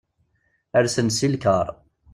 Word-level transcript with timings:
Rsen-d 0.83 1.13
seg 1.17 1.29
lkar. 1.33 1.67